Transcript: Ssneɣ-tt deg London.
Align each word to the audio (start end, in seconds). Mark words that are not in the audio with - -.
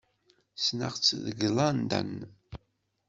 Ssneɣ-tt 0.61 1.13
deg 1.25 1.39
London. 1.57 2.11